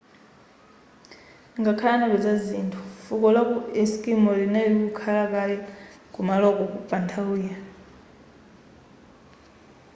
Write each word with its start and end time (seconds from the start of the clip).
ngakhale 1.59 1.91
anapeza 2.03 2.33
zinthu 2.45 2.79
fuko 3.05 3.27
lachi 3.35 3.57
eskimo 3.81 4.29
linali 4.39 4.69
likukhalakale 4.81 5.55
kumaloko 6.13 6.63
pa 6.89 6.97
nthawiyo 7.03 7.55